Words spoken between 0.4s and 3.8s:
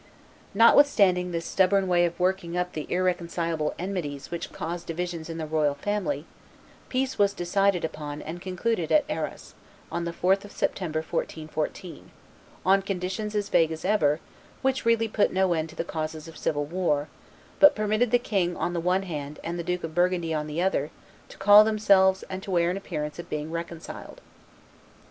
Notwithstanding this stubborn way of working up the irreconcilable